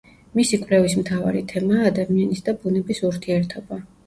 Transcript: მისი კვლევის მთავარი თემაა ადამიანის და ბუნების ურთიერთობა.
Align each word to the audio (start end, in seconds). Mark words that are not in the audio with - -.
მისი 0.37 0.57
კვლევის 0.61 0.95
მთავარი 1.01 1.43
თემაა 1.51 1.85
ადამიანის 1.91 2.43
და 2.49 2.57
ბუნების 2.65 3.05
ურთიერთობა. 3.13 3.81